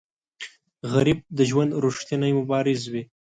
غریب 0.93 1.19
د 1.37 1.39
ژوند 1.49 1.71
ریښتینی 1.83 2.31
مبارز 2.39 2.81
وي 2.91 3.03